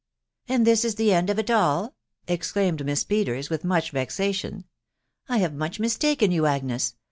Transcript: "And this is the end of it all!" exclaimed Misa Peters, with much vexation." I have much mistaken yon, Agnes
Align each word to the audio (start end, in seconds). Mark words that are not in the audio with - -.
"And 0.49 0.65
this 0.65 0.83
is 0.83 0.95
the 0.95 1.13
end 1.13 1.29
of 1.29 1.37
it 1.37 1.51
all!" 1.51 1.93
exclaimed 2.27 2.79
Misa 2.79 3.07
Peters, 3.07 3.51
with 3.51 3.63
much 3.63 3.91
vexation." 3.91 4.65
I 5.29 5.37
have 5.37 5.53
much 5.53 5.79
mistaken 5.79 6.31
yon, 6.31 6.47
Agnes 6.47 6.95